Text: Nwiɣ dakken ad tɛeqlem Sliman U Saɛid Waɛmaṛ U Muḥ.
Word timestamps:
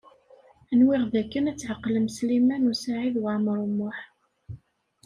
Nwiɣ 0.79 1.03
dakken 1.13 1.49
ad 1.51 1.57
tɛeqlem 1.59 2.07
Sliman 2.17 2.69
U 2.71 2.73
Saɛid 2.83 3.15
Waɛmaṛ 3.23 3.57
U 3.67 3.69
Muḥ. 3.77 3.99